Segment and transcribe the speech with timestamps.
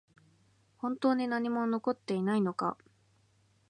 [0.77, 2.75] 本当に何も残っていないのか？